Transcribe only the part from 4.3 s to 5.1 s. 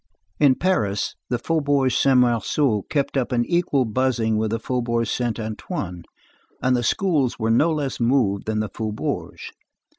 with the Faubourg